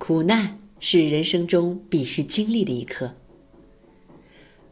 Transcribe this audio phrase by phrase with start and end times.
[0.00, 3.16] 苦难是人生中必须经历的一刻。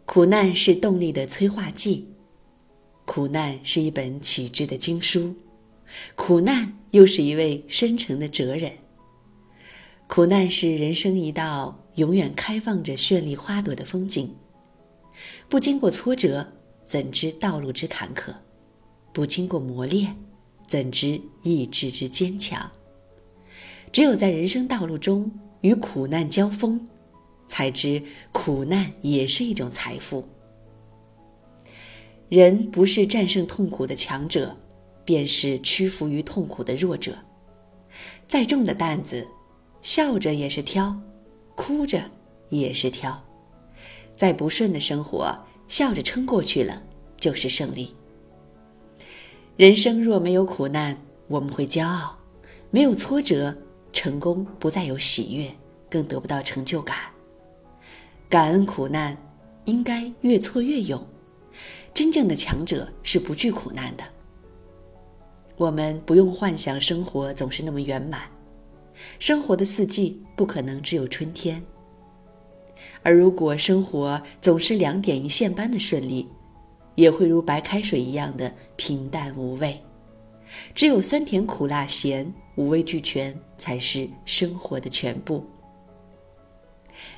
[0.07, 2.09] 苦难是动力的催化剂，
[3.05, 5.35] 苦难是一本启智的经书，
[6.15, 8.73] 苦难又是一位深沉的哲人。
[10.07, 14.35] 苦难是人生一道永远开放着绚丽花朵的风景。
[15.47, 16.55] 不经过挫折，
[16.87, 18.33] 怎知道路之坎坷？
[19.13, 20.17] 不经过磨练，
[20.67, 22.73] 怎知意志之坚强？
[23.99, 25.29] 只有在人生道路中
[25.61, 26.87] 与苦难交锋，
[27.49, 28.01] 才知
[28.31, 30.25] 苦难也是一种财富。
[32.29, 34.57] 人不是战胜痛苦的强者，
[35.05, 37.19] 便是屈服于痛苦的弱者。
[38.25, 39.27] 再重的担子。
[39.83, 40.97] 笑着也是挑，
[41.57, 42.09] 哭着
[42.51, 43.21] 也是挑。
[44.15, 45.37] 再不顺的生活，
[45.67, 46.85] 笑着撑过去了
[47.19, 47.93] 就是胜利。
[49.57, 52.17] 人生若没有苦难，我们会骄傲；
[52.71, 53.57] 没有挫折，
[53.93, 55.51] 成功不再有喜悦，
[55.91, 56.97] 更得不到成就感。
[58.29, 59.17] 感恩苦难，
[59.65, 61.05] 应该越挫越勇。
[61.95, 64.05] 真正的强者是不惧苦难的。
[65.57, 68.23] 我们不用幻想生活总是那么圆满。
[69.19, 71.63] 生活的四季不可能只有春天，
[73.03, 76.29] 而如果生活总是两点一线般的顺利，
[76.95, 79.81] 也会如白开水一样的平淡无味。
[80.75, 85.47] 只有酸甜苦辣咸五味俱全，才是生活的全部。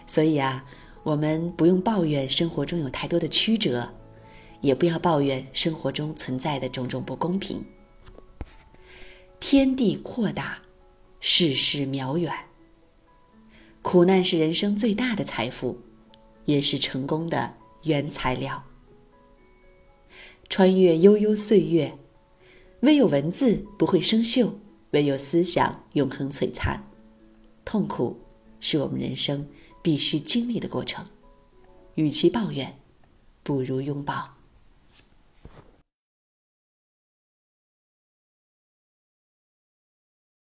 [0.06, 0.64] 所以啊，
[1.02, 3.92] 我们不用抱怨生活中有太多的曲折，
[4.60, 7.64] 也不要抱怨生活中存在的种种不公平。
[9.40, 10.58] 天地扩大。
[11.22, 12.32] 世事渺远，
[13.82, 15.78] 苦难是人生最大的财富，
[16.46, 17.52] 也是成功的
[17.82, 18.64] 原材料。
[20.48, 21.98] 穿越悠悠岁月，
[22.80, 24.50] 唯有文字不会生锈，
[24.90, 26.82] 唯有思想永恒璀璨。
[27.64, 28.18] 痛苦
[28.58, 29.48] 是我们人生
[29.82, 31.06] 必须经历的过程，
[31.94, 32.78] 与其抱怨，
[33.42, 34.39] 不如拥抱。